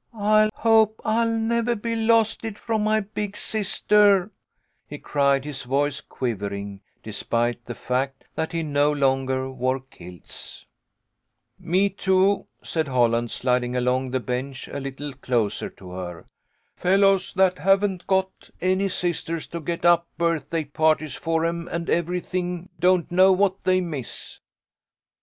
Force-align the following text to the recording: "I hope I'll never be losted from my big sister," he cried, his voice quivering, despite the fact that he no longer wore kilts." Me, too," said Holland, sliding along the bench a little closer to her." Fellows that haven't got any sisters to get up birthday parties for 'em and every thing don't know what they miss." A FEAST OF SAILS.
"I 0.12 0.50
hope 0.54 1.00
I'll 1.02 1.30
never 1.32 1.74
be 1.74 1.96
losted 1.96 2.58
from 2.58 2.84
my 2.84 3.00
big 3.00 3.38
sister," 3.38 4.30
he 4.86 4.98
cried, 4.98 5.46
his 5.46 5.62
voice 5.62 6.02
quivering, 6.02 6.82
despite 7.02 7.64
the 7.64 7.74
fact 7.74 8.24
that 8.34 8.52
he 8.52 8.62
no 8.62 8.92
longer 8.92 9.50
wore 9.50 9.80
kilts." 9.80 10.66
Me, 11.58 11.88
too," 11.88 12.44
said 12.62 12.88
Holland, 12.88 13.30
sliding 13.30 13.74
along 13.76 14.10
the 14.10 14.20
bench 14.20 14.68
a 14.70 14.78
little 14.78 15.14
closer 15.14 15.70
to 15.70 15.92
her." 15.92 16.26
Fellows 16.76 17.32
that 17.32 17.56
haven't 17.60 18.06
got 18.06 18.50
any 18.60 18.90
sisters 18.90 19.46
to 19.46 19.58
get 19.58 19.86
up 19.86 20.06
birthday 20.18 20.64
parties 20.64 21.14
for 21.14 21.46
'em 21.46 21.66
and 21.66 21.88
every 21.88 22.20
thing 22.20 22.68
don't 22.78 23.10
know 23.10 23.32
what 23.32 23.64
they 23.64 23.80
miss." 23.80 24.10
A 24.10 24.20
FEAST 24.20 24.36
OF 24.36 24.36
SAILS. 24.36 24.40